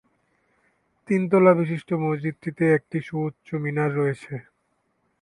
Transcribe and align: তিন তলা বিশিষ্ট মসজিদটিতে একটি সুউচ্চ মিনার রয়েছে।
তিন 1.09 1.21
তলা 1.31 1.51
বিশিষ্ট 1.59 1.89
মসজিদটিতে 2.03 2.63
একটি 2.77 2.97
সুউচ্চ 3.07 3.47
মিনার 3.63 3.91
রয়েছে। 3.95 4.33